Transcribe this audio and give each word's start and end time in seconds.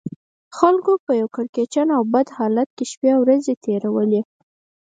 خلکو 0.57 0.91
په 1.05 1.11
یو 1.21 1.27
کړکېچن 1.35 1.87
او 1.97 2.03
بد 2.13 2.27
حالت 2.37 2.69
کې 2.77 2.85
شپې 2.91 3.09
او 3.15 3.21
ورځې 3.25 3.53
تېرولې. 3.65 4.21